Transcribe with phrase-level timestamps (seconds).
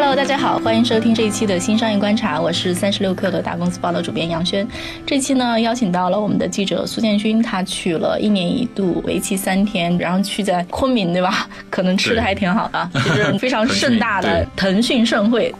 [0.00, 4.64] Hello，大家好，欢迎收听这一期的新商业观察，我是三十六氪的大公司报道主编杨轩。
[5.04, 11.48] 这期呢，邀请到了我们的记者苏建军，他去了一年一度，为期三天，然后去在昆明，对吧？
[11.68, 15.52] 可能吃的还挺好的， 就是非常盛大的腾讯盛会。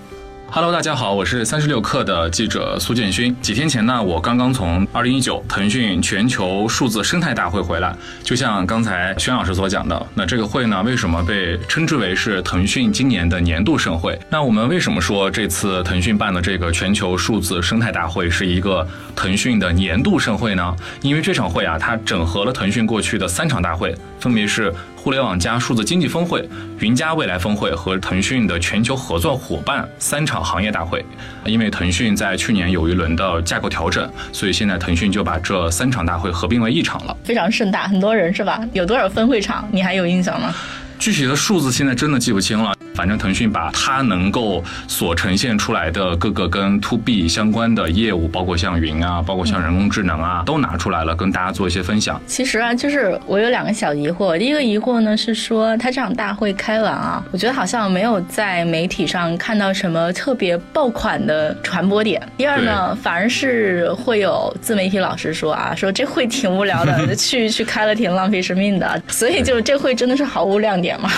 [0.51, 3.37] Hello，大家好，我是三十六氪的记者苏建勋。
[3.43, 7.95] 几天前呢，我刚刚从二零一九腾讯全球数字生态大会回来。
[8.25, 14.19] 就像刚才轩老师所讲的，那这个会呢，为什么被称之为是腾讯今年的年度盛会？
[14.31, 20.75] 那我们为什么说这次腾讯办的这个全球数字生态大会是一个腾讯的年度盛会呢？
[21.03, 24.73] 因为这场会啊，它整合了腾讯过去的三场大会，分别是
[25.09, 26.47] 互联网加数字经济峰会、
[26.81, 31.03] 云加未来峰会和腾讯的全球合作伙伴三场行业大会。
[31.47, 38.61] 因为腾讯在去年有一轮的架构调整，所以现在腾讯就把这三场大会合并为一场了，非常盛大，很多人是吧？
[38.75, 39.67] 有多少分会场？
[39.73, 40.55] 你还有印象吗？
[40.99, 42.75] 具体的数字现在真的记不清了。
[42.99, 52.21] 反正腾讯把它能够所呈现出来的各个跟 to B 相关的业务，包括像云啊，包括像人工智能啊，都拿出来了，跟大家做一些分享。
[52.27, 54.37] 其实啊，就是我有两个小疑惑。
[54.37, 62.21] 第一个疑惑呢是说，它这场大会开完啊，我觉得好像没有在媒体上看到什么特别爆款的传播点。
[62.37, 69.01] 第二呢，反而是会有自媒体老师说啊，说这会挺无聊的， 去去开了挺浪费生命的。
[69.07, 71.09] 所以就这会真的是毫无亮点吗？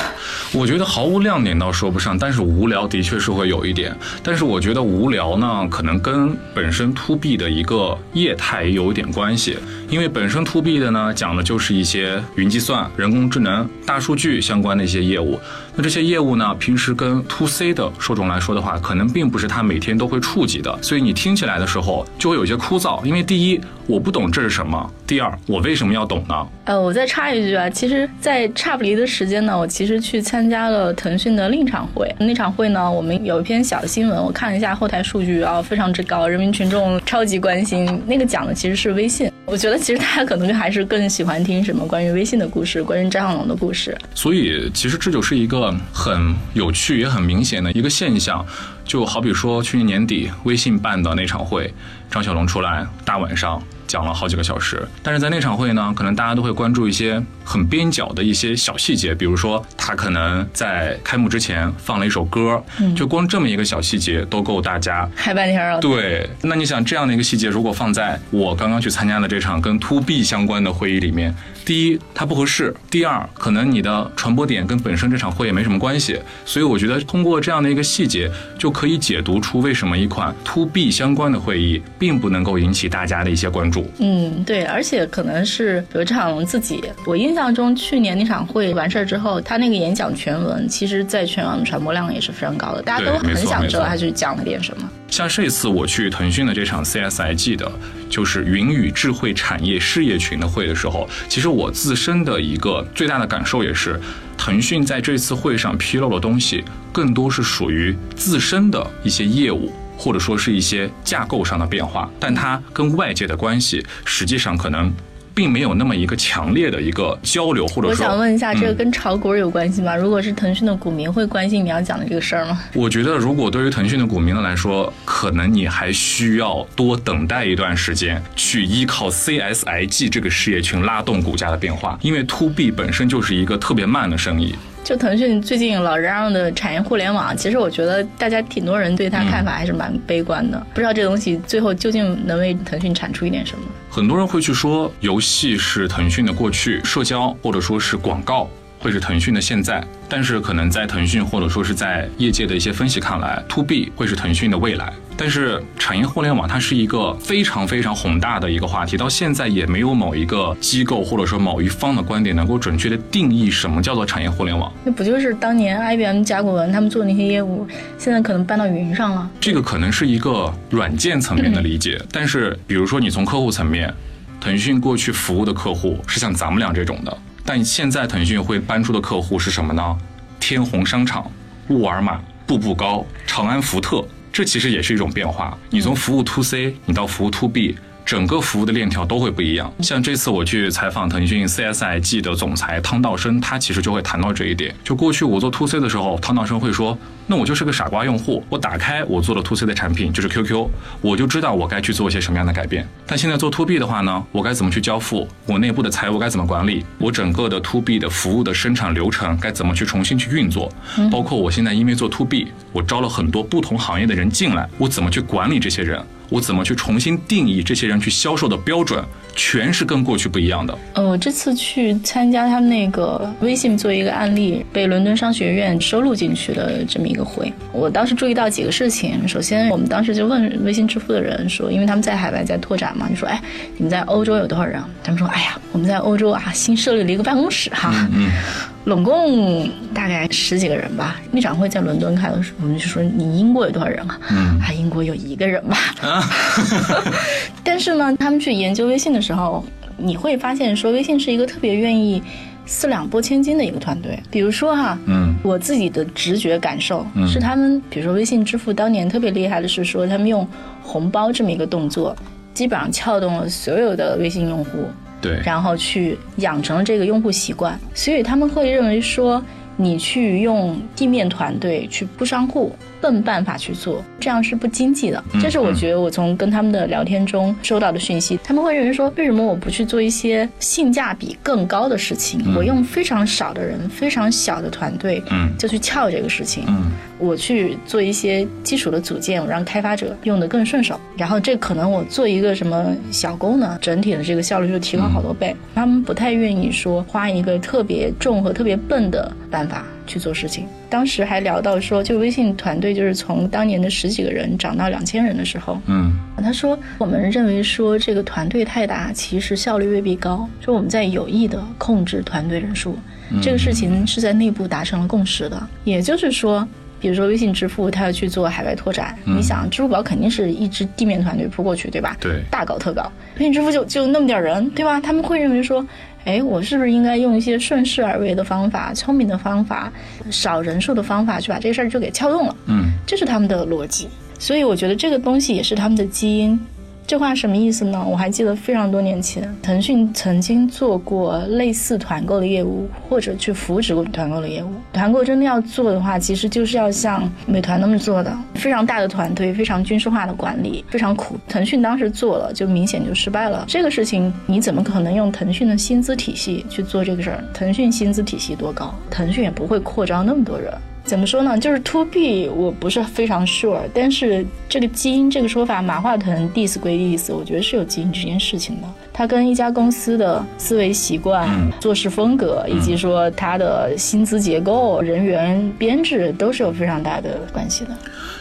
[0.52, 3.94] 我觉得毫无亮点说不上，但是无聊的确是会有一点。
[4.22, 9.56] 但是我觉得无聊呢，可能跟本身 to B 的一个业态也有一点关系。
[9.88, 15.38] 因为本身 to B 的呢，讲的就是一些云计算、人工智能、大数据相关的一些业务。
[15.74, 23.04] 那这些业务呢，平时跟 to C 的受众来说的话，可能并不是他每天都会触及的，所以你听起来的时候就会有些枯燥。
[23.04, 26.46] 因为第一，我不懂这是什么；第二，我为什么要懂呢？
[26.64, 32.12] 呃，我再插一句啊，其实，在差不离的时间呢，我其实去参加了腾讯的另一场会。
[32.18, 38.02] 那场会呢，我们有一篇小新闻，我看了一下后台数据啊，非常之高，人民群众超级关心。
[38.06, 39.30] 那个讲的其实是微信。
[39.44, 43.96] 我觉得其实大家可能就还是更喜欢听什么关于微信的故事，关于张小龙的故事。
[44.14, 48.44] 所以其实这就是一个很有趣也很明显的一个现象，
[48.84, 51.72] 就好比说去年年底微信办的那场会，
[52.08, 53.60] 张小龙出来大晚上
[53.90, 62.62] 讲了好几个小时，但是在那场会呢，可能大家都会关注一些很边角的一些小细节，比如说他可能在开幕之前放了一首歌，
[62.94, 65.80] 就光这么一个小细节都够大家嗨半天了。
[65.80, 71.34] 对，那你想这样的一个细节，如果放在我刚刚去参加的这场跟 to B 相关的会议里面，
[71.64, 83.79] 第一它不合适，第二可能你的传播点跟本身这场会也没什么关系，所以我觉得通过这样的一个细节，就可以解读出为什么一款 to B 相关的会议并不能够引起大家的一些关注。
[83.98, 94.90] 嗯，对，而且可能是比如张小龙自己，我印象中去年那场会完事儿之后，他那个演讲全文，其实在全网的传播量也是非常高的，大家都很想知道他去讲了点什么。
[95.08, 97.70] 像这次我去腾讯的这场 CSIG 的，
[98.08, 104.00] 就是云与智慧产业事业群的会的时候，其实我自身的一个最大的感受也是，
[104.38, 109.72] 腾讯在这次会上披露的东西，更多是属于自身的一些业务。
[110.00, 114.90] 或者说是一些架构上的变化，但它跟外界的关系实际上可能
[115.34, 119.94] 并没有那么一个强烈的一个交流，或者说，我想问一下，这个跟炒股有关系吗？
[119.94, 122.58] 如果是腾讯的股民，会关心你要讲的这个事儿吗？
[122.72, 134.54] 我觉得，如果对于腾讯的股民来说，可能你还需要多等待一段时间，去依靠 CSIG 这个事业群拉动股价的变化，因为 To B 本身就是一个特别慢的生意。
[134.82, 140.66] 就腾讯最近老嚷嚷的产业互联网，其实我觉得大家挺多人对它看法还是蛮悲观的。
[140.74, 143.64] 不知道这东西最后究竟能为腾讯产出一点什么？
[143.88, 148.48] 很多人会去说，游戏是腾讯的过去，社交或者说是广告
[148.80, 149.82] 会是腾讯的现在。
[150.08, 154.92] 但是可能在腾讯或者说是在业界的一些分析看来，to B 会是腾讯的未来。
[155.16, 164.72] 但是产业互联网它是一个非常非常宏大的一个话题，到现在也没有某一个机构或者说某一方的观点能够准确的定义什么叫做产业互联网。
[164.82, 167.68] 那不就是当年 IBM、甲骨文他们做那些业务，
[167.98, 169.30] 现在可能搬到云上了？
[169.38, 173.92] 这个可能是一个软件层面的理解， 但是比如说你从客户层面，
[174.40, 177.18] 腾讯过去服务的客户是像咱们俩这种的。
[177.44, 179.98] 但现在腾讯会搬出的客户是什么呢？
[180.38, 181.30] 天虹商场、
[181.68, 185.56] 沃尔玛、步步高、长安福特，这其实也是一种变化。
[185.68, 187.76] 你从服务 to C，你到服务 to B，
[188.10, 189.72] 整个服务的链条都会不一样。
[189.78, 194.74] 像这次我去采访腾讯 CSIG 的总裁汤道生，他其实就会谈到这一点。
[194.82, 196.98] 就过去我做 To C 的时候，汤道生会说
[197.28, 200.68] ：“那我就是个傻瓜用户，我打开我做的 To C 的产品就是 QQ，
[201.00, 202.84] 我就知道我该去做一些什么样的改变。
[203.06, 205.28] 但现在做 To B 的话呢，我该怎么去交付？
[205.46, 206.84] 我内部的财务该怎么管理？
[206.98, 210.68] 我整个的 To B 的服务的生产流程该怎么去重新去运作？
[211.12, 216.04] 包括我现在因为做 To B，我招了很多不同行业的人进来，我怎么去管理这些人？
[216.30, 219.04] 我怎么去重新定义这些人去销售的标准？
[219.36, 220.76] 全是跟过去不一样的。
[220.94, 229.26] 呃，我这次去参加他们那个微信做一个案例，被伦敦商学院收录进去的这么一个会，我当时注意到几个事情。
[229.28, 233.40] 首先，我们当时就问微信支付的人说，因为他们在海外在拓展嘛，就说，哎，
[233.76, 234.82] 你们在欧洲有多少人？
[235.02, 238.28] 他们说，哎呀，我们在欧洲啊，新设立了一个办公室哈，嗯，
[238.84, 241.20] 拢共大概十几个人吧。
[241.30, 244.18] 那场会在伦敦开的时候，我们就说，你英国有多少人啊？
[244.30, 245.78] 嗯，啊，英国有一个人吧。
[247.64, 249.64] 但是呢，他们去研究微信的时候，
[249.96, 252.22] 你会发现说，微信是一个特别愿意
[252.66, 254.18] 四两拨千斤的一个团队。
[254.30, 260.46] 比如说哈，嗯，我自己的直觉感受是，他们比如说微信支付当年特别厉害的是说，他们用
[260.82, 262.16] 红包这么一个动作，
[262.54, 264.88] 基本上撬动了所有的微信用户，
[265.20, 269.42] 对，然后去养成了这个用户习惯，所以他们会认为说，
[269.76, 272.74] 你去用地面团队去铺商户。
[273.00, 275.22] 笨办法去做，这样是不经济的。
[275.40, 278.38] 这是我觉得我从跟他们的聊天中收到的讯息。
[278.44, 282.40] 他们会认为说，为什么我不去做一些性价比更高的事情？
[282.56, 286.64] 我用非常少的人、非常小的团队，嗯，就去撬这个事情。
[286.68, 291.00] 嗯，我去做一些基础的组件，我让开发者用的更顺手。
[291.16, 295.54] 然后这可能我做一个什么小功能，整体的这个效率就提高好多倍。
[295.74, 300.66] 他们不太愿意说花一个特别重和特别笨的办法去做事情。
[300.88, 306.12] 当时还聊到说，就微信团队就是从当年的十几个人涨到两千人的时候，嗯，
[306.42, 312.98] 他说我们认为说这个团队太大，其实效率未必高，说我们在有意的控制团队人数，
[313.40, 315.68] 这个事情是在内部达成了共识的。
[315.84, 316.66] 也就是说，
[317.00, 322.16] 比如说微信支付，他要去做海外拓展，你想支付宝肯定是一支地面团队扑过去，对吧？
[322.20, 325.00] 对，大搞特搞，微信支付就就那么点人，对吧？
[325.00, 325.84] 他们会认为说。
[326.26, 329.90] 哎，我是不是应该用一些顺势而为的方法、聪明的方法、
[330.30, 332.54] 少人数的方法去把这个事儿就给撬动了？
[332.66, 334.06] 嗯，这是他们的逻辑。
[334.38, 336.60] 所以我觉得这个东西也是他们的基因。
[337.10, 338.00] 这话什么意思呢？
[338.08, 344.68] 我还记得非常多年前，腾讯曾经做过类似团购的业务，或者去扶持过团购的业务。
[344.92, 351.36] 团购真的要做的话，其实就是要像美团那么做的，非常大的团队，非常军事化的管理，非常苦。
[351.48, 353.64] 腾讯当时做了，就明显就失败了。
[353.66, 357.42] 这个事情你怎么可能用腾讯的薪资体系去做这个事儿？
[357.52, 358.94] 腾讯薪资体系多高？
[359.10, 360.72] 腾讯也不会扩招那么多人。
[361.10, 361.58] 怎么说呢？
[361.58, 368.86] 就是 to B，我不是非常 sure，但是这个基因这个说法，马化腾 diss 归 diss，我觉得是有基因这件事情的。
[369.12, 377.90] 他跟一家公司的思维习惯、做事风格，以及说他的薪资结构、人员编制，都是有非常大的关系的。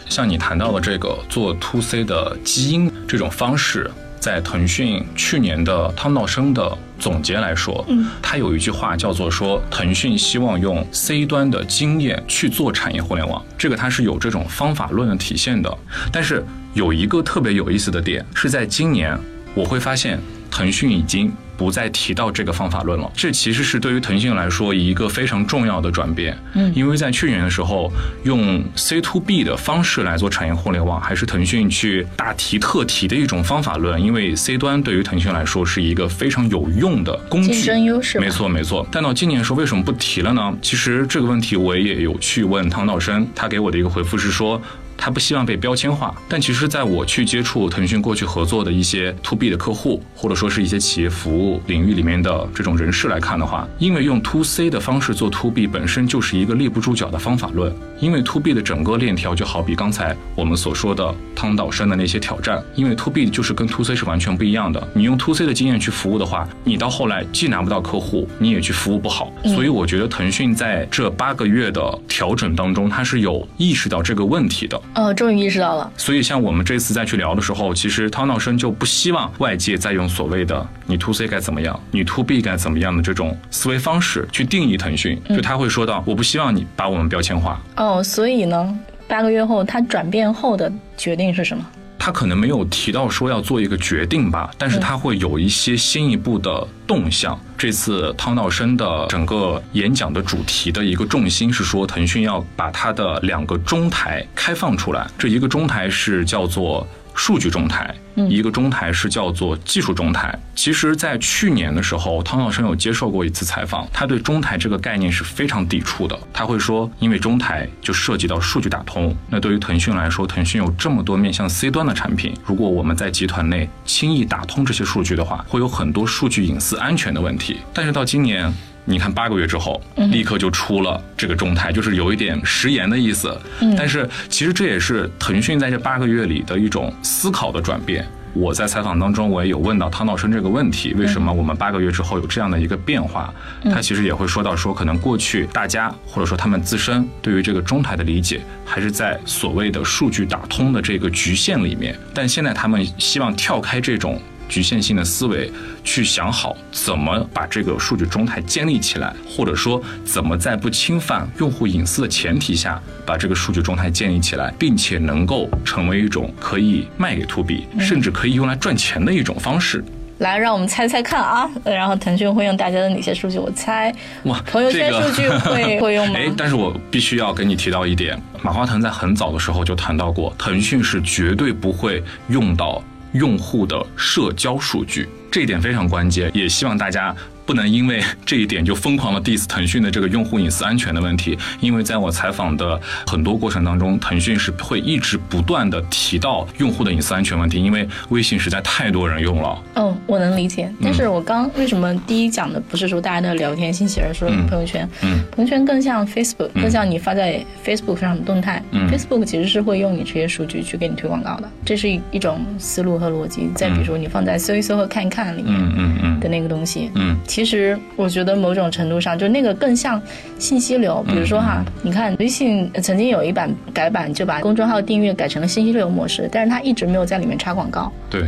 [0.08, 3.90] 像你谈到的这个做 to C 的基因这种方式。
[4.20, 15.74] 在腾讯去年的汤道生的总结来说，嗯，他有一句话叫做说，腾讯希望用 C 端的经验去做产业互联网，这个它是有这种方法论的体现的。
[16.12, 16.44] 但是
[16.74, 19.18] 有一个特别有意思的点，是在今年
[19.54, 20.20] 我会发现
[20.50, 21.32] 腾讯已经。
[21.60, 26.34] 不再提到这个方法论了，这其实是对于腾讯来说一个非常重要的转变。
[26.54, 34.02] 嗯，因为在去年的时候，用 C to B 的方式来做产业互联网，还是腾讯去大提特提的一种方法论。
[34.02, 38.18] 因为 C 端对于腾讯来说是一个非常有用的工具，竞争优势。
[38.18, 38.86] 没错没错。
[38.90, 40.56] 但到今年的时候，为什么不提了呢？
[40.62, 44.58] 其实这个问题我也有去问汤道生，他给我的一个回复是说。
[45.00, 63.66] 他不希望被标签化，但其实在我去接触腾讯过去合作的一些 to B 的客户，或者说是一些企业服务领域里面的这种人士来看的话，因为用 to C 的方式做 to B 本身就是一个立不住脚的方法论，因为 to B 的整个链条就好比刚才我们所说的汤岛生的那些挑战，因为 to B 就是跟
[63.66, 64.86] to C 是完全不一样的。
[64.94, 69.32] 你用 to C 的经验去服务的话，你到后来既拿不到客户，你也去服务不好。
[69.44, 74.78] 所以我觉得腾讯在这八个月的调整当中，它是有意识到这个问题的。
[74.94, 75.92] 哦，终于意识到了。
[75.96, 85.20] 所以，像我们这次再去聊的时候，其实汤道生就不希望外界再用所谓的“你 to C 该怎么样，你 to B 该怎么样的”这种思维方式去定义腾讯。
[85.28, 91.64] 就他会说到：“我不希望你把我们标签化。”哦，所以呢，八个月后他转变后的决定是什么？
[92.00, 97.38] 他可能没有提到说要做一个决定吧，但是他会有一些新一步的动向。
[97.58, 105.06] 这次汤道生的整个演讲的主题的一个重心是说，腾讯要把它的两个中台开放出来。
[105.18, 107.94] 这一个中台是叫做数据中台，
[108.28, 110.38] 一个中台是叫做技术中台。
[110.54, 116.18] 其实，在去年的时候，汤道生有接受过一次采访，他对中台这个概念是非常抵触的。
[116.32, 119.16] 他会说，因为中台就涉及到数据打通。
[119.28, 127.58] 那对于腾讯来说，腾讯有这么多面向 C 端的产品，如果我们在集团内轻易打通这些数据的话，会有很多数据隐私安全的问题。
[127.72, 128.52] 但是到今年。
[128.84, 133.38] 你看，八个月之后，立刻就出了这个中台，就是有一点食言的意思。
[133.76, 138.04] 但是其实这也是腾讯在这八个月里的一种思考的转变。
[138.32, 143.32] 我在采访当中，我也有问到汤道生这个问题：为什么我们八个月之后有这样的一个变化？
[143.64, 151.96] 他其实也会说到说，可能过去大家或者说他们自身对于这个中台的理解，还是在所谓的数据打通的这个局限里面。
[152.14, 154.20] 但现在他们希望跳开这种。
[154.50, 155.50] 局限性的思维，
[155.82, 169.82] 去想好怎么把这个数据中台建立起来，或者说怎么在不侵犯用户隐私的前提下，把这个数据中台建立起来，并且能够成为一种可以卖给 to B，甚至可以用来赚钱的一种方式。
[170.18, 171.48] 来，让我们猜猜看啊！
[171.64, 173.38] 然后腾讯会用大家的哪些数据？
[173.38, 173.90] 我猜，
[174.24, 176.14] 哇，朋友圈数据会 会用吗？
[176.14, 182.84] 哎，但是我必须要跟你提到一点，马化腾在很早的时候就谈到过，腾讯是绝对不会用到。
[183.12, 187.14] 用户的社交数据，这一点非常关键，也希望大家。
[187.50, 199.60] 不能因为这一点就疯狂的 diss 腾讯的这个用户隐私安全的问题，因为在我采访的很多过程当中，腾讯是会一直不断的提到用户的隐私安全问题，因为微信实在太多人用了。
[199.74, 204.88] 嗯，我能理解，但是我刚为什么第一讲的不是说大家的聊天信息，而是说朋友圈？
[205.02, 208.62] 嗯，朋友圈更像 Facebook，更像你发在 Facebook 上的动态。
[208.70, 213.50] 嗯，Facebook 其实是会用你这些数据去给你推广告的，这是一一种思路和逻辑。
[213.56, 217.18] 再比如说你放在搜一搜和看一看里面，嗯嗯嗯的那个东西，嗯。
[217.26, 220.00] 其实我觉得某种程度上，就那个更像
[220.38, 221.04] 信息流。
[221.08, 227.92] 比如说哈，你看微信曾经有一版改版，就把公众号订阅改成了信息流模式，但是它一直没有在里面插广告。
[228.08, 228.22] 对，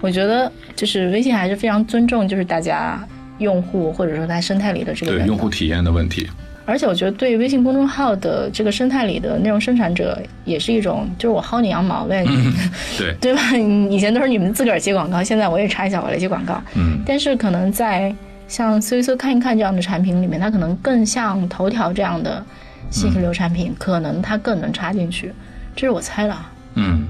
[0.00, 3.02] 我觉得就是微信还是非常尊重，就是大家
[3.38, 6.28] 用户或者说它生态里的这个对用户体验的问题。
[6.64, 12.22] 而且我觉得对微信公众号的这个生态里的内容生产者也是一种，就是我薅你羊毛呗，
[12.98, 13.40] 对对吧？
[13.88, 16.62] 以前都是你们自个儿接广告，现在我也插一下我来接广告。
[16.74, 18.14] 嗯，但是可能在
[18.48, 22.44] 像搜一搜、看一看这样的产品里面，它可能更像头条这样的
[22.90, 25.32] 信息流产品，可能它更能插进去，
[25.76, 26.34] 这是我猜的。
[26.74, 27.06] 嗯，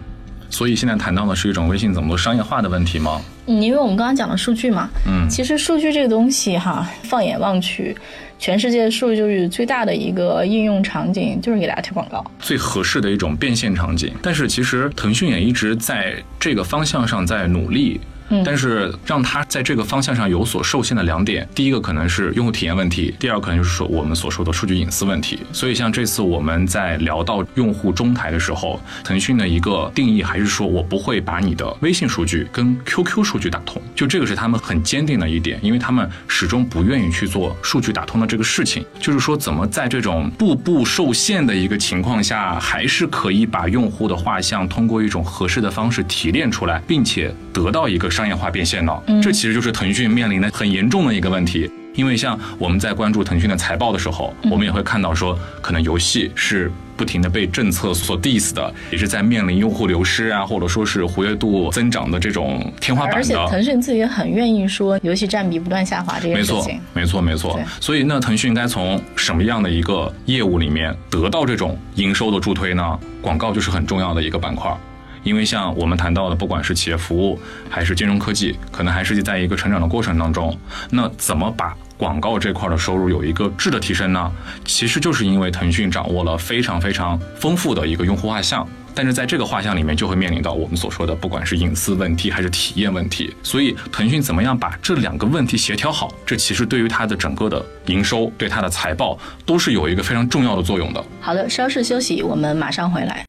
[0.50, 3.22] 所以现在谈到的是一种微信怎么做商业化的问题吗？
[3.46, 4.90] 嗯，因为我们刚刚讲了数据嘛。
[5.06, 7.96] 嗯，其实数据这个东西哈，放眼望去，
[8.38, 14.12] 全世界数据最大的一个应用场景就是给大家推广告，最合适的一种变现场景。
[14.20, 18.00] 但是其实腾讯也一直在这个方向上在努力。
[18.44, 25.40] 但是让它在这个方向上有所受限的两点，第一个可能是用户体验问题，第二个可能就是说我们所说的数据隐私问题。
[25.52, 38.84] 所以像这次我们在聊到用户中台的时候，腾讯的一个定义还是说我不会把你的微信数据跟 QQ 数据打通，就这个是他们很坚定的一点，因为他们始终不愿意去做数据打通的这个事情。
[39.00, 48.08] 就是说怎么在这种步步受限的一个情况下，还是可以把用户的画像通过一种合适的方式提炼出来，并且得到一个。
[48.18, 51.70] 商业化变现了，这其实就是腾讯面临的很严重的一个问题。
[51.94, 63.18] 因为像我们在关注腾讯的财报的时候，我们也会看到说，可能游戏是不停的被政策所 diss 的，也是在面临用户流失啊，或者说是活跃度增长的这种天花板的。
[63.18, 66.80] 而且腾讯自己也很愿意说，游戏占比不断下滑这件事情。
[66.92, 67.70] 没错，没错，没错。
[67.80, 72.98] 所以那腾讯该从什么样的一个业务里面得到这种营收的助推呢？
[73.22, 74.76] 广告就是很重要的一个板块。
[75.22, 80.56] 因为像我们谈到的，不管是企业服务还是金融科技，可能还是在一个成长的过程当中。
[80.90, 84.32] 那怎么把广告这块的收入有一个质的提升呢？
[84.64, 93.34] 其实就是因为腾讯掌握了非常非常丰富的一个用户画像，但是在这个画像里面就会面临到我们所说的，不管是隐私问题还是体验问题。
[93.42, 101.04] 所以腾讯怎么样把这两个问题协调好，这其实对于它的整个的营收、对它的财报都是有一个非常重要的作用的。
[101.20, 103.27] 好的，稍事休息，我们马上回来。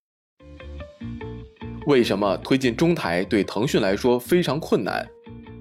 [1.89, 5.03] 为什么推进中台对腾讯来说非常困难？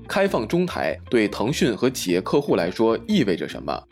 [0.06, 3.82] 开放中台对腾讯和企业客户来说意味着什么？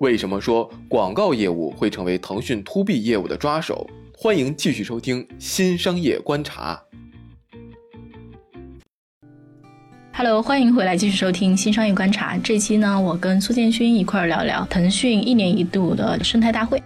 [0.00, 3.88] 为什么说广告业务会成为腾讯 To B 业务的抓手？
[4.12, 6.82] 欢迎继续收听《新商业观察》。
[10.12, 12.34] Hello，欢迎回来继续收听《新商业观察》。
[12.42, 16.82] 这期呢，我跟苏建勋一块儿聊聊腾讯一年一度的生态大会。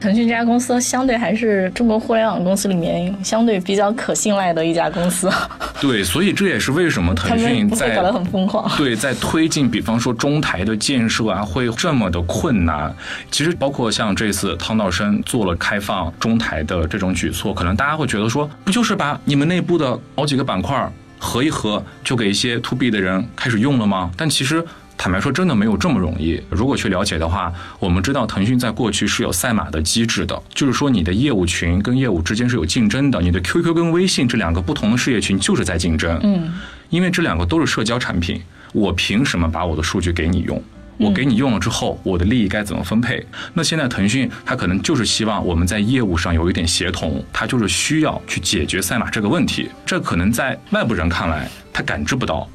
[0.00, 5.30] 腾讯这家公司相对还是中国互联网公司里面相对比较可信赖的一家公司。
[5.78, 8.66] 对，所以这也是为什么腾讯在搞得很疯狂。
[8.78, 12.92] 对，在推进，比方说中台的建设啊，会这么的困难。
[13.30, 24.10] 其实包括像这次汤道生做了开放中台的这种举措，可能大家会觉得说，不就是把你们内部的好几个板块合一合，就给一些 to B 的人开始用了吗？
[24.16, 24.64] 但其实。
[25.02, 26.38] 坦白说，真的没有这么容易。
[26.50, 36.20] 如果去了解的话，我们知道腾讯在过去是有赛马的机制的，就是说你的业务群跟业务之间是有竞争的，你的 QQ 跟微信这两个不同的事业群就是在竞争。
[36.22, 36.52] 嗯，
[36.90, 38.42] 因为这两个都是社交产品，
[38.74, 40.62] 我凭什么把我的数据给你用？
[40.98, 43.24] 我给你用了之后，我的利益该怎么分配？
[43.54, 49.70] 那现在腾讯它可能就是希望我们在业务上有一点协同，它就是需要去解决赛马这个问题。
[49.86, 52.46] 这可能在外部人看来，他感知不到。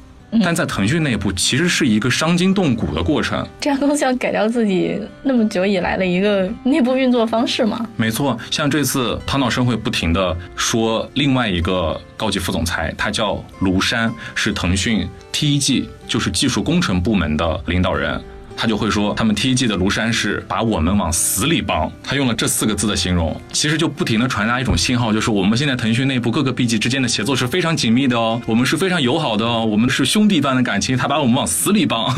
[0.42, 3.46] 但在腾讯内部，其实是一个伤筋动骨的过程。
[3.60, 7.86] 这样东西要改掉自己那么久以来的一个内部运作方式吗？
[7.96, 18.20] 没错，像这次唐道生会不停的说，另外一个高级副总裁，他叫卢山，是腾讯 T 一季就是技术工程部门的领导人。
[18.56, 21.90] 他就会说，他们 T 一季的庐山是把我们往死里帮。
[22.02, 30.96] 他用了这四个字的形容，其实就不停的传达一种信号，就是我们现在腾讯内部各个 B 级之间的协作是非常紧密的哦，我们是非常友好的哦，我们是兄弟般的感情。
[30.96, 32.10] 他把我们往死里帮，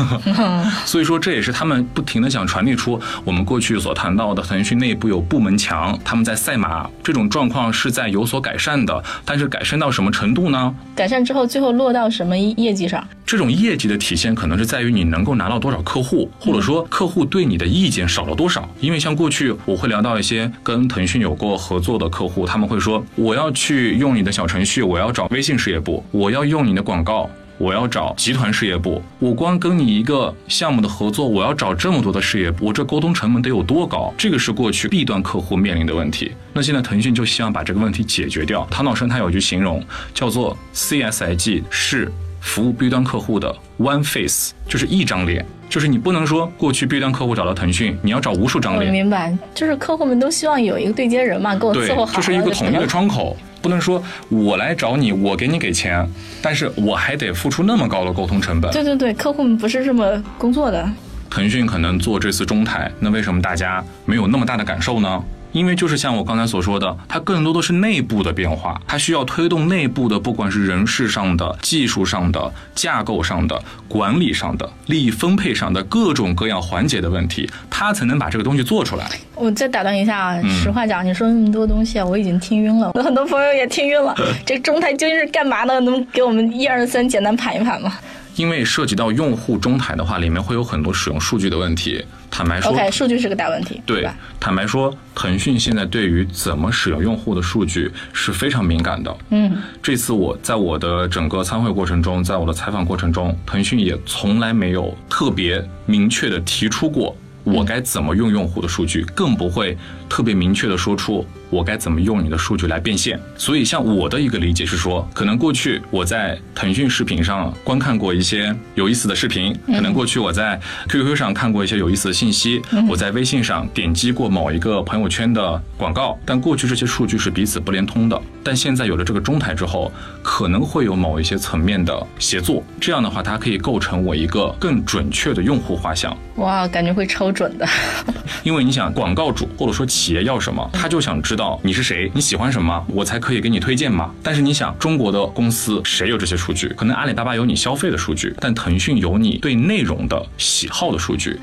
[0.85, 10.73] 所以说这也是他们不停的想传递出我们过去所谈到的腾讯内部有部门墙，他们在赛马这种状况是在有所改善的，但是改善到什么程度呢？
[10.95, 13.05] 改善之后，最后落到什么业绩上？
[13.25, 16.28] 这种业绩的体现可能是在于你能够拿到多少客户。
[16.37, 18.69] 或者说客户对你的意见少了多少？
[18.79, 34.13] 因为像过去我会聊到一些跟腾讯有过合作的客户，他们会说我要去用你的小程序，我要找微信事业部，我要用你的广告，我要找集团事业部，我光跟你一个项目的合作，我要找这么多的事业部，我这沟通成本得有多高？
[34.17, 36.31] 这个是过去 B 端客户面临的问题。
[36.53, 38.67] 那现在腾讯就希望把这个问题解决掉。
[38.71, 39.83] 唐老生他有一句形容
[40.13, 45.45] 叫做 CSIG 是服务 B 端客户的 One Face，就是一张脸。
[45.69, 48.87] 就是你不能说过去 B 端客户找到腾讯，你要找无数张脸。
[48.87, 52.15] 我明白，就是客户们都希望有一个对接人嘛，给我伺候好。
[52.15, 56.03] 就是一个统一的窗口，不能说我来找你，我给你给钱，
[56.41, 58.71] 但是我还得付出那么高的沟通成本。
[58.71, 60.89] 对对对，客户们不是这么工作的。
[61.29, 65.23] 腾讯可能做这次中台，那为什么大家没有那么大的感受呢？
[65.51, 79.09] 因为就是像我刚才所说的，它更多的是内部的变化，它需要推动内部的，不管是人事上的、技术上的、架构上的、管理上的、利益分配上的各种各样环节的问题，它才能把这个东西做出来。
[79.35, 84.15] 我再打断一下啊，实话讲，你说那么多东西，我已经听晕了， 我很多朋友也听晕了。
[84.45, 85.79] 这中台究竟是干嘛的？
[85.79, 87.97] 能给我们一二三简单盘一盘吗？
[88.35, 92.05] 因为涉及到用户中台的话，里面会有很多使用数据的问题。
[92.31, 93.81] 坦白说，OK，数据是个大问题。
[93.85, 94.07] 对，
[94.39, 99.15] 坦白说，腾讯现在对于怎么使用用户的数据是非常敏感的。
[99.31, 109.75] 嗯，这次我在我的整个参会过程中，在我的采访过程中，腾讯也从来没有特别明确的提出过我该怎么用用户的数据，更不会
[110.07, 111.25] 特别明确的说出。
[111.49, 113.19] 我该怎么用你的数据来变现？
[113.37, 128.19] 所以，像我的一个理解是说，可能过去我在腾讯视频上观看过一些有意思的视频，可能过去我在 QQ 上看过一些有意思的信息，我在微信上点击过某一个朋友圈的广告，但过去这些数据是彼此不连通的。
[128.43, 129.91] 但现在有了这个中台之后，
[130.23, 136.15] 可能会有某一些层面的协作，这样的话，它可以构成我一个更准确的用户画像。
[136.37, 137.67] 哇，感觉会超准的。
[138.43, 144.11] 因为你想，广告主或者说企业要什么，他就想知到你是谁，你喜欢什么，我才可以给你推荐嘛。
[144.21, 146.67] 但是你想，中国的公司谁有这些数据？
[146.75, 151.39] 可能阿里巴巴有你消费的数据，但腾讯有你对内容的喜好的数据。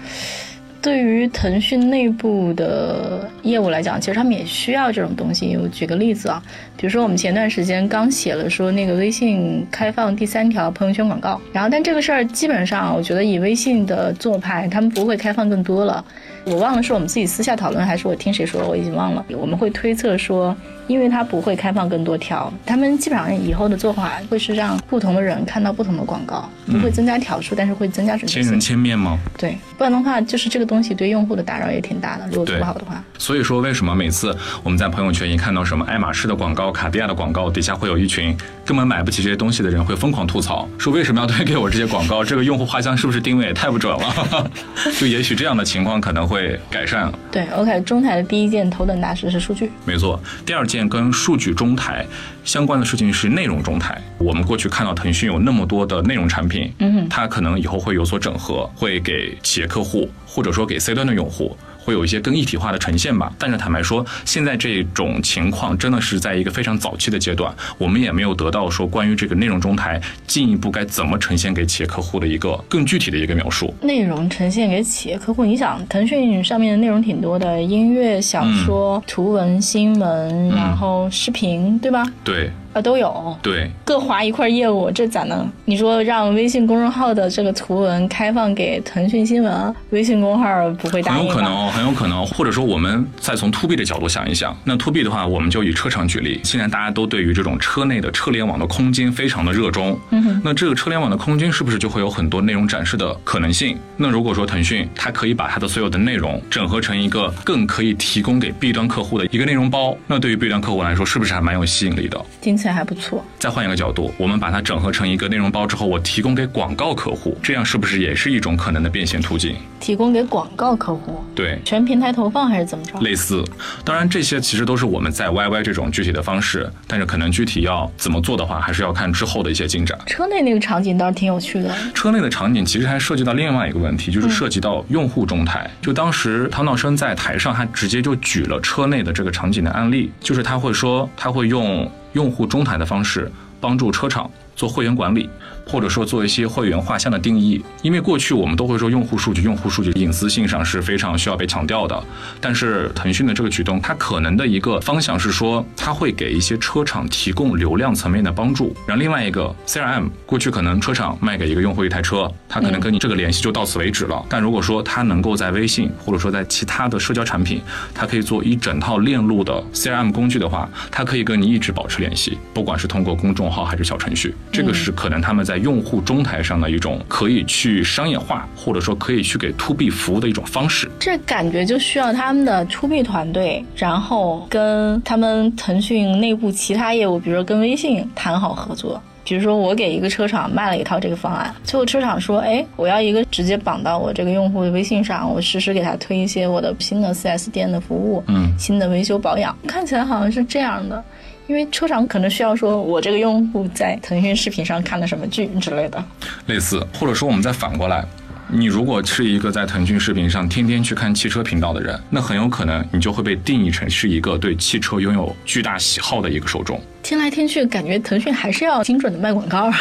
[0.86, 5.56] 对于腾讯内部的业务来讲，其实他们也需要这种东西。
[5.56, 6.40] 我举个例子啊，
[6.76, 16.04] 比如说我们前段时间刚写了说那个微信开放第三条朋友圈广告，然后但这个事儿基本上我觉得以微信的做派，他们不会开放更多了。
[16.44, 19.26] 我忘了是我们自己私下讨论，还是我听谁说，我已经忘了。
[19.36, 20.56] 我们会推测说。
[20.88, 28.42] 因为他不会开放更多条，他们基本上以后的做法会是让不同的人看到不同的广告，不会增加条数，但是会增加准确性。
[28.44, 29.18] 千人千面吗？
[29.36, 32.26] 对，不然的话，就是这个东西对用户的打扰也挺大的。
[32.28, 42.24] 如果做不好的话，所以说为什么每次我们在朋友圈一看到什么爱马仕的广告、卡地亚的广告，底下会有一群根本买不起这些东西的人会疯狂吐槽，说为什么要推给我这些广告？
[42.24, 44.50] 这个用户画像是不是定位也太不准了？
[44.98, 47.12] 就也许这样的情况可能会改善。
[47.30, 50.18] 对，OK，中台的第一件头等大事是数据，没错。
[50.46, 50.86] 第二件。
[50.88, 52.06] 跟数据中台
[52.44, 54.00] 相关的事情是内容中台。
[54.18, 61.56] 我们过去看到腾讯有那么多的内容产品，嗯，它可能以后会有所整合，会给企业客户或者说给 C 端的用户。
[61.78, 63.32] 会有一些更一体化的呈现吧。
[63.38, 73.72] 但是坦白说，现在这种情况真的是在一个非常早期的阶段，我们也没有得到说关于这个内容中台进一步该怎么呈现给企业客户的一个更具体的一个描述。
[73.82, 82.04] 内容呈现给企业客户，你想，腾讯上面的内容挺多的，音乐、小说、图文、新闻，然后视频，对吧？
[82.24, 82.50] 对。
[82.76, 85.50] 啊，都有，对，各划一块业务，这咋能？
[85.64, 92.26] 你说让微信公众号的这个图文开放给腾讯新闻，微信公号不会答应很有可能，很有可能。
[92.26, 96.38] 或者说，我们再从 to B 的角度想一想，那 to B 的话，我们就以车厂举例。
[96.44, 103.78] 现在大家都对于这种车内的车联网的空间非常的热衷，嗯那这个车联网的空间是不是就会有很多内容展示的可能性？
[103.96, 112.22] 那如果说腾讯它可以把它的所有的内容整合成一个更可以提供给 B 端客户的一个内容包，那对于 B 端客户来说，是不是还蛮有吸引力的？
[112.42, 113.24] 听起来还不错。
[113.38, 119.54] 再换一个角度，我们把它整合成一个内容包之后，我提供给广告客户，这样是不是也是一种可能的变现途径？
[119.78, 122.98] 提供给广告客户，对，全平台投放还是怎么着？
[123.00, 123.44] 类似，
[123.84, 129.96] 当然这些其实都是我们在 YY 这种具体的方式，但是可能具体要怎么做的话，还是要看之后的一些进展。
[130.06, 131.72] 车内那个场景倒是挺有趣的。
[131.94, 135.70] 车内的场景其实还涉及到另外一个问题，就是涉及到用户中台。
[135.80, 143.30] 就当时唐道生在台上，他直接就举了车内的这个场景的案例，就是他会说他会用用户中台的方式。
[143.60, 145.28] 帮助车厂做会员管理。
[145.68, 152.02] 或者说做一些会员画像的定义，因为过去我们都会说用户数据，用户数据隐私性上是非常需要被强调的。
[152.40, 158.74] 但是腾讯的这个举动，它可能的一个方向是说，它会给一些车厂提供流量层面的帮助。
[158.86, 164.24] 然后另外一个 CRM，过去可能车厂卖给一个用户一台车，他可能跟你这个联系就到此为止了。
[164.28, 167.60] 但如果说他能够在微信或者说在其他的社交产品，
[167.92, 175.55] 它可以做一整套链路的 CRM 工具的话，它可以跟你一直保持联系，不管是通过公众号还是小程序，这个是可能他们在。
[175.58, 180.90] 用户中台上的一种可以去商业化，或者说可以去给 to B 服务的一种方式。
[180.98, 189.00] 这感觉就需要他们的 to B 团队，然后跟他们腾讯内部其他业务，比如说跟微信谈好合作。
[189.28, 201.02] 比如说我给一个车厂卖了一套这个方案，最后车厂说：“哎，我要一个直接绑到我这个用户的微信上，我实时给他推一些我的新的 4S 店的服务，嗯，新的维修保养。”看起来好像是这样的。
[201.46, 206.04] 因为车厂可能需要说，我这个用户在腾讯视频上看了什么剧之类的，
[206.46, 208.04] 类似，或者说我们再反过来，
[208.48, 216.80] 你如果是一个在腾讯视频上天天去看汽车频道的人，那很有可能你就会被定义成是一个对汽车拥有巨大喜好的一个受众。
[217.02, 219.74] 听来听去，感觉腾讯还是要精准的卖广告啊。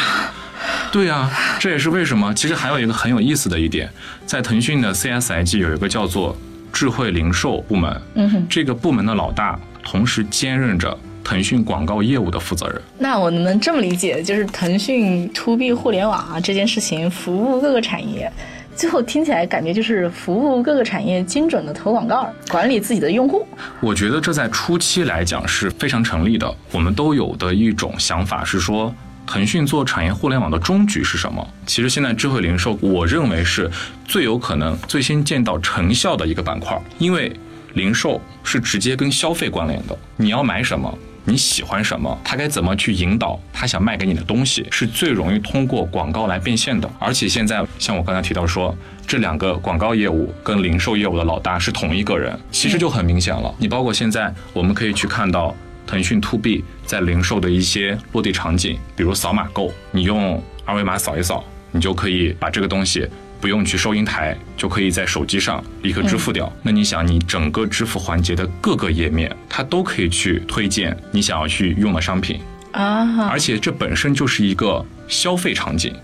[0.92, 2.32] 对呀，这也是为什么。
[2.32, 3.90] 其实还有一个很有意思的一点，
[4.24, 6.36] 在腾讯的 CSIG 有一个叫做
[6.72, 10.96] 智慧零售部门，嗯哼，这个部门的老大同时兼任着。
[11.26, 18.30] 腾讯广告业务的负责人，那我能不能这么理解，就是腾讯 to B 互联网啊这件事情，服务各个产业，
[18.76, 23.44] 最后听起来感觉就是服务各个产业精准的投广告，管理自己的用户。
[23.80, 26.54] 我觉得这在初期来讲是非常成立的。
[26.70, 28.94] 我们都有的一种想法是说，
[29.26, 31.44] 腾讯做产业互联网的终局是什么？
[31.66, 33.68] 其实现在智慧零售，我认为是
[34.04, 37.34] 最有可能最先见到成效的一个板块，因为
[37.74, 40.96] 零售是直接跟消费关联的，你要买什么？
[41.28, 42.16] 你喜欢什么？
[42.24, 46.88] 他该怎么去引导他想卖给你的东西，是最容易通过广告来变现的。
[47.00, 48.72] 而且现在，像我刚才提到说，
[49.08, 53.52] 这两个广告业务跟零售业务的老大是同一个人，其实就很明显了。
[53.58, 55.52] 你包括现在，我们可以去看到
[55.84, 63.08] 腾讯 To B 在零售的一些落地场景，比如扫码购，你用二维码扫一扫，你就可以把这个东西。
[63.46, 66.52] 不用去收银台，就可以在手机上立刻支付掉。
[66.64, 72.40] 那你想，你整个支付环节的各个页面，它都可以去推荐你想要去用的商品
[72.72, 73.28] 啊！
[73.28, 75.94] 而且这本身就是一个消费场景，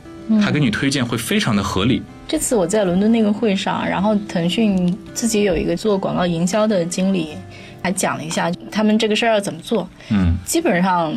[0.41, 2.01] 它给你推荐会非常的合理。
[2.29, 7.31] 这次我在伦敦那个会上，然后腾讯自己有一个做广告营销的经理，
[7.83, 9.91] 还讲了一下他们这个事儿要怎么做。
[10.11, 11.13] 嗯，基本上。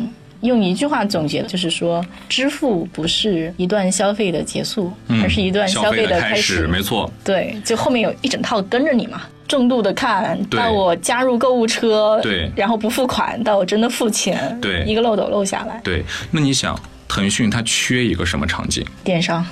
[0.46, 6.66] 用一句话总结，就是说，支付不是一段消费的结束，而是一段消费的开始。
[6.66, 15.80] 没错，对，就后面有一整套跟着你嘛，重度的看到我加入购物车，对，然后不付款到我真的付钱，对，一个漏斗漏下来。
[15.84, 18.84] 对，那你想，腾讯它缺一个什么场景？
[19.04, 19.44] 电商。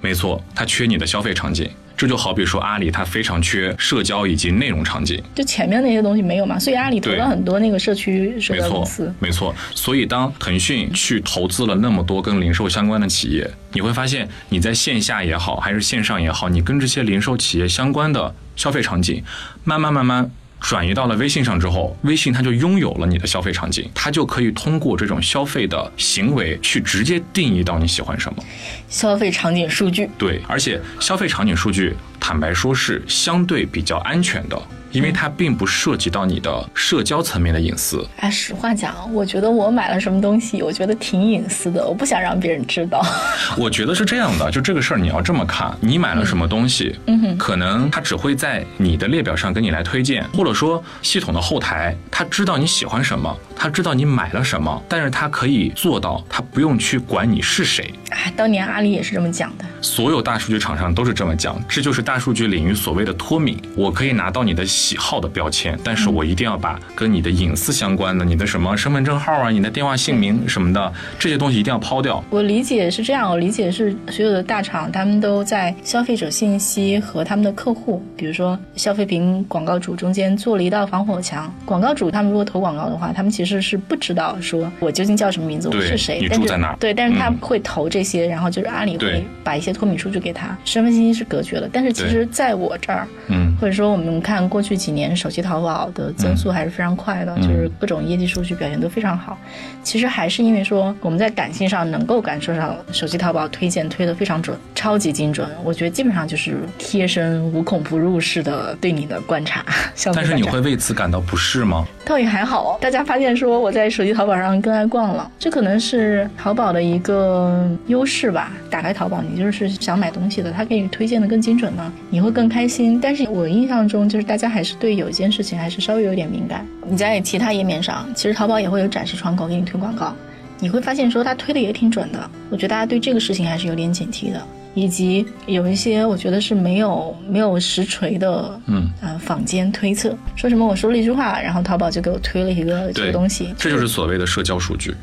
[0.00, 1.68] 没错，它缺你的消费场景。
[1.96, 9.12] 这就好比说，阿里它非常缺社交以及内容场景，就前面那些东西没有嘛，所以阿里投了很多那个社区社交公司。
[9.18, 19.22] 没错，所以当腾讯去投资了那么多跟零售相关的企业，你会发现你在线下也好，还是线上也好，你跟这些零售企业相关的消费场景，
[19.64, 20.30] 慢慢慢慢。
[20.60, 28.42] 转移到了微信上之后，微信它就拥有了你的消费场景，它就可以通过这种消费的行为去直接定义到你喜欢什么。
[28.88, 31.94] 消费场景数据对，而且消费场景数据。
[32.26, 34.60] 坦白说是相对比较安全的。
[34.92, 38.06] 因为它并不涉及到你的社交层面的隐私。
[38.16, 43.04] 哎，实话讲，我觉得我买了什么东西，我觉得挺隐私的，我不想让别人知道。
[43.58, 57.92] 我觉得是这样的，就这个事儿你要这么看，你买了什么东西，嗯哼，可能它只会在你的列表上跟你来推荐，或者说系统的后台，它知道你喜欢什么，它知道你买了什么，但是它可以做到，它不用去管你是谁。
[58.10, 63.58] 哎，当年阿里也是这么讲的，所有大数据厂商都是这么讲，这就是大数据领域所谓的脱敏。
[63.74, 64.64] 我可以拿到你的。
[64.76, 72.22] 喜好的标签，但是我一定要把跟你的隐私相关的，你的什么身份证号啊，你的电话姓名什么的这些东西一定要抛掉。
[72.30, 81.50] 我理解是这样，我理解是所有的大厂他们都在消费者信息和他们的客户，比如说消费品广告主中间做了一道防火墙。
[81.64, 86.76] 广告主他们如果投广告的话，他们其实是不知道说我究竟叫什么名字，我是谁，你住在哪？
[86.78, 91.68] 对，但是他会投这些，然后就是阿里会把一些脱敏数据给他，身份信息是隔绝了。
[91.72, 94.76] 但是其实在我这儿，嗯，或者说我们看过去。
[94.76, 99.36] 几年手机淘宝的增速还是非常快的，就是各种业绩数据表现都非常好。
[99.82, 105.48] 其实还是因为说我们在感性上能够感受到手机淘宝推荐推的非常准，超级精准。
[105.64, 109.64] 我觉得基本上就是贴身无孔不入式的对你的观察。
[110.14, 111.86] 但是你会为此感到不适吗？
[112.04, 118.52] 倒也还好，大家发现说我在手机淘宝上更爱逛了，这可能是淘宝的一个优势吧。
[118.70, 123.00] 打开淘宝，你就是想买东西的，它给你推荐的更精准呢，你会更开心。
[123.00, 126.66] 但是我印象中就是大家还是对有一件事情还是稍微有点敏感。
[126.88, 130.14] 你在其他页面上，其实淘宝也会有展示窗口给你推广告，
[130.58, 132.30] 你会发现说它推的也挺准的。
[132.50, 134.42] 我觉得大家对这个事情还是有点警惕的，
[134.74, 144.94] 以及有一些我觉得是没有没有实锤的，嗯呃坊间推测，说什么我说了一句话，然后淘宝就给我推了一个这个东西，这就是所谓的社交数据。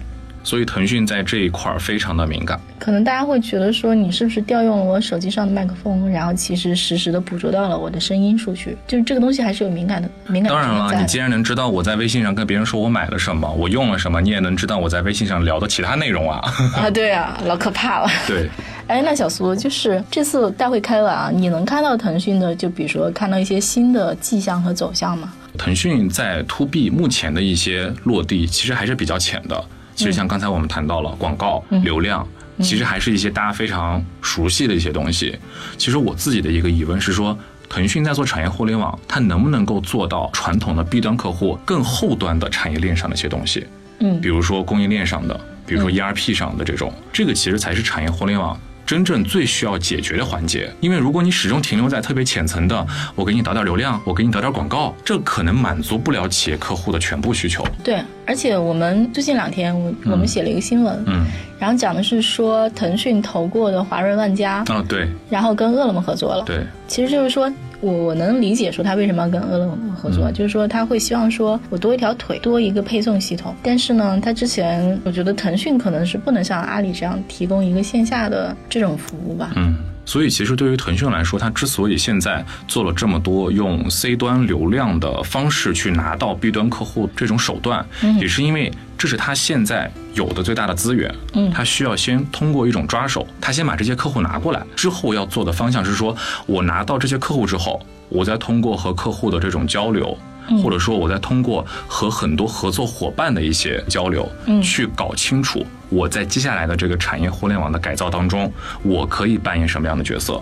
[0.44, 10.52] 所以腾讯在这一块儿非常的敏感，可能大家会觉得说你是不是调用了我手机上的麦克风，然后其实实时的捕捉到了我的声音数据，就是这个东西还是有敏感的敏感。
[10.52, 16.42] 当然了，你既然能知道我在微信上跟别人说我买了什么，我用了什么，你也能知道我在微信上聊的其他内容啊。
[16.76, 18.10] 啊，对啊，老可怕了。
[18.28, 18.50] 对，
[18.88, 25.34] 哎，那小苏就是这次大会开完啊，你能看到腾讯的，就比如说看到一些新的迹象和走向吗？
[25.58, 29.64] 腾讯在 To B 目前的一些落地，其实还是比较浅的。
[29.96, 32.28] 其实像刚才我们谈到了广告流量，
[32.60, 35.38] 其实还是一些大家非常熟悉的一些东西。
[35.78, 37.38] 其实我自己的一个疑问是说，
[37.70, 43.66] 腾讯在做产业互联网，它能不能够做到传统的 B 端客户更后端的产业链上的一些东西？
[44.00, 48.60] 嗯，比如说供应链上的，比如说 ERP 上的这种，这个其实才是产业互联网。
[48.86, 57.66] 真正最需要解决的环节，因为如果你始终停留在特别浅层的，我给你导点流量，我给你导点广告，这可能满足不了企业客户的全部需求。
[57.84, 61.26] 对，而且我们最近两天，我我们写了一个新闻，嗯，
[61.58, 67.52] 然后讲的是说腾讯投过的华润万家，啊对，然后跟饿了么合作了，对，其实就是说。
[67.84, 73.54] 我我能理解说他为什么要跟饿了么合作，就是说他会希望说我多一条腿，多一个配送系统。
[73.62, 79.52] 但是呢，他之前我觉得腾讯可能是不能像阿里这样提供一个线下的这种服务吧。
[79.58, 87.86] 嗯，所以其实对于腾讯来说，它之所以现在做了这么多用 C 端流量的方式去拿到 B 端客户这种手段，
[88.20, 88.72] 也是因为。
[88.96, 100.18] 这是他现在有的最大的资源，嗯，他需要先通过一种抓手，他先把这些客户拿过来，之后要做的方向是说，我拿到这些客户之后，我再通过和客户的这种交流，
[100.64, 108.52] 或者说我再通过和很多合作伙伴的一些交流，嗯，去搞清楚我在接下来的这个产业互联网的改造当中，
[108.84, 110.42] 我可以扮演什么样的角色。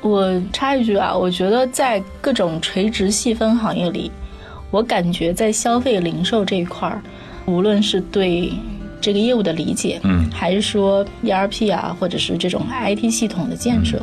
[0.00, 4.10] 我插一句啊，我觉得在各种垂直细分行业里，
[4.70, 7.00] 我感觉在消费零售这一块儿。
[7.44, 8.52] 无论是对
[9.00, 13.98] 这个业务的理解，嗯，还是说 ERP 啊，或者是这种 IT 系统的建设，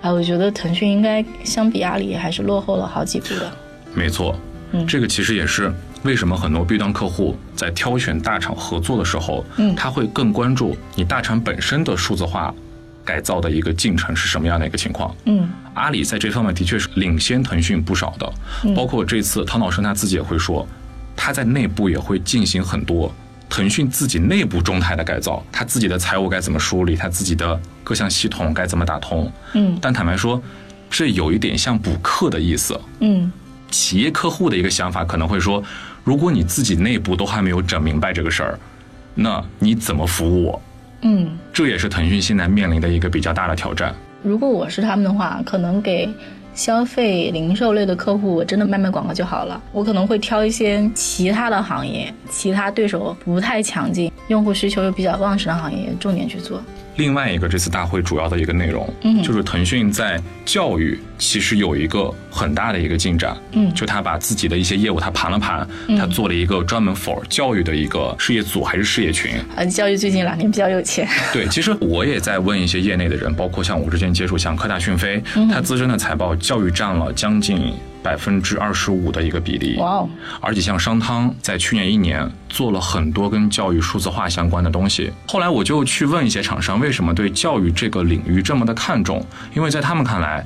[0.00, 3.52] 啊，我觉得腾讯应该相比阿里还是落后了好几步的。
[3.94, 4.36] 没错，
[4.70, 5.72] 嗯，这个其实也是
[6.02, 12.52] 为什么很多 B 端客户在挑选大厂合作的时候，嗯，他会更关注你大厂本身的数字化
[13.04, 15.14] 改造的一个进程是什么样的一个情况。
[15.26, 18.32] 嗯，阿里在这方面的确是领先腾讯不少的，
[18.74, 20.66] 包括这次唐老师他自己也会说。
[21.14, 23.14] 他在内部也会进行很多
[23.48, 29.30] 腾讯自己内部中台的改造，他自己的财务该怎么梳理，他自己的各项系统该怎么打通。
[29.52, 30.42] 嗯，但坦白说，
[30.90, 32.80] 这有一点像补课的意思。
[33.00, 33.30] 嗯，
[33.72, 35.60] 企业客户的一个想法可能会说，
[36.04, 38.56] 如果你自己内部都还没有整明白这个事儿，
[39.16, 40.62] 那你怎么服务我？
[41.00, 43.92] 嗯，这也是腾讯现在面临的一个比较大的挑战。
[44.22, 46.08] 如果我是他们的话，可能给。
[46.54, 49.58] 消费零售类的客户，我真的卖卖广告就好了。
[49.72, 56.62] 我可能会挑一些其他的行业，其他对手不太强劲，用户需求又比较旺盛的行业，重点去做。
[56.96, 59.22] 另外一个这次大会主要的一个内容，嗯。
[59.22, 63.72] 就是腾讯在教育其实有一个很大的一个进展，嗯。
[63.74, 65.66] 就他把自己的一些业务他盘了盘，
[65.98, 69.32] 他做了一个专门 for 教育的一个事业组还是事业群。
[69.56, 75.48] 呃，教育最近两年比较有钱，对，其实我也在问一些业内的人，包括像我之前接触像科大讯飞，嗯。
[75.48, 77.72] 它自身的财报教育占了将近
[78.02, 79.76] 百分之二十五的一个比例。
[79.78, 80.08] 哇哦，
[80.40, 85.12] 而且像商汤在去年一年做了很多跟教育数字化相关的东西。
[85.28, 89.24] 后来我就去问一些厂商，为什么对教育这个领域这么的看重？
[89.54, 90.44] 因为在他们看来，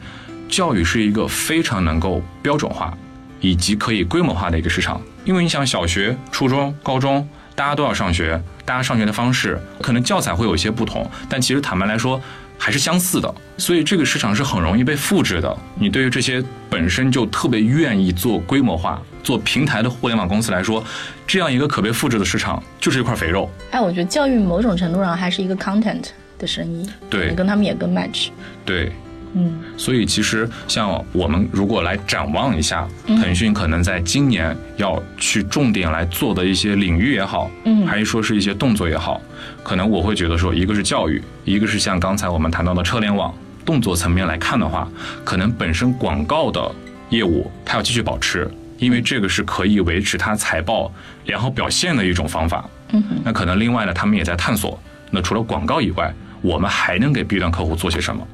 [0.49, 2.97] 教育是一个非常能够标准化
[3.41, 5.01] 以及可以规模化的一个市场。
[5.25, 12.21] 因为你想，小学、初中、高中，大家都要上学，大家上学的方式可能教材会有一些不同，但其实坦白来说。
[12.59, 15.57] 还是相似的，所以这个市场是很容易被复制的。
[15.75, 20.83] 你对于这些本身就特别愿意做规模化、做平台的互联网公司来说，
[21.27, 23.49] 这样一个可被复制的市场就是一块肥肉。
[23.71, 28.29] 哎，我觉得教育某种程度上还是一个 content 的生意，对你跟他们也更 match。
[28.65, 28.93] 对，
[29.39, 39.21] 嗯，所以其实像我们如果来展望一下，腾讯可能在今年要去重点来做的一些领域也好，嗯还是说是一些动作也好，
[39.63, 44.89] 可能我会觉得说，一个是教育，一个是像刚才我们谈到的车联网，动作层面来看的话，
[45.23, 46.75] 可能本身广告的
[47.11, 50.91] 业务它要继续保持，因为这个是可以维持它财报
[51.27, 52.67] 良好表现的一种方法。
[52.93, 58.27] 嗯，那可能另外呢，他们也在探索，那除了广告以外，我们还能给 B 端客户做些什么？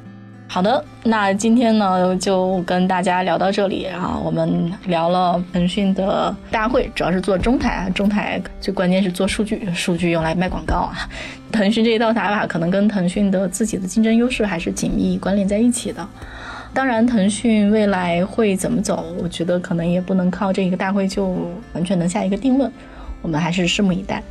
[0.53, 11.09] 好的，那今天呢就跟大家聊到这里啊，我们聊了腾讯的大会，主要是做中台啊，中台最关键是做数据，数据用来卖广告啊。
[11.51, 16.07] 腾讯这一套打法可能跟腾讯的自己的竞争优势还是紧密关联在一起的。
[16.75, 21.35] 当然，腾讯未来会怎么走，我觉得可能也不能靠这一个大会就
[21.73, 22.71] 完全能下一个定论，
[23.23, 24.23] 我们还是拭目以待。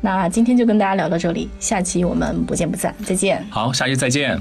[0.00, 3.44] 那今天就跟大家聊到这里，下期我们不见不散，再见。
[3.50, 4.40] 好，下期再见。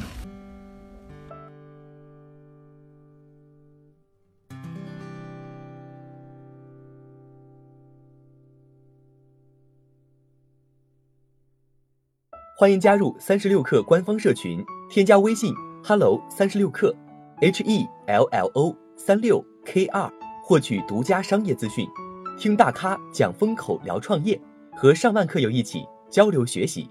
[12.63, 16.95] 欢迎加入三十六氪官方社群，添加微信 hello 三十六氪
[17.41, 20.09] ，h e l l o 三六 k 二，
[20.41, 21.85] 获取独家商业资讯，
[22.39, 24.39] 听大咖讲风口，聊创业，
[24.77, 26.89] 和上万课友一起交流学习。